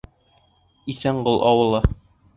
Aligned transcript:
Иҫәнғол 0.95 1.39
ауылы. 1.53 1.85